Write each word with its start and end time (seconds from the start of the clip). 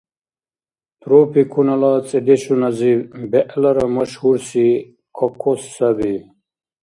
Тропикунала 1.01 1.91
цӀедешуназиб 2.07 2.99
бегӀлара 3.31 3.85
машгьурси 3.95 4.69
кокос 5.17 5.61
саби. 5.75 6.15